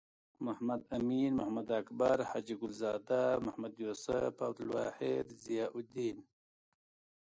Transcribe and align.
محمد 0.45 0.81
امین.محمد 0.97 1.67
اکبر.حاجی 1.81 2.55
ګل 2.59 2.73
زاده. 2.81 3.21
محمد 3.45 3.73
یوسف.عبدالواحد.ضیاالدین 3.83 6.17